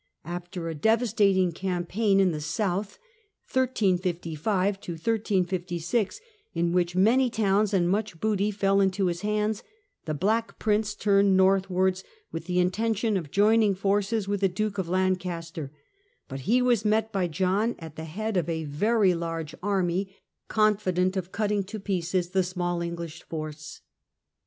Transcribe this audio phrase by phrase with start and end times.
[0.25, 2.97] After a devastating campaign in the South,
[3.53, 4.01] in
[6.73, 9.63] which many towns and much booty fell into his hands,
[10.05, 14.89] the Black Prince turned northwards, with the intention of joining forces with the Duke of
[14.89, 15.71] Lancaster,
[16.27, 20.15] but he was met by Jolm at the head of a very large army,
[20.51, 23.21] 140 THE END OF THE MIDDLE AGE confident of cutting to pieces the small English
[23.21, 23.81] force.